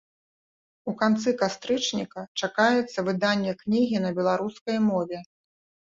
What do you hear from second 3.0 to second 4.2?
выданне кнігі на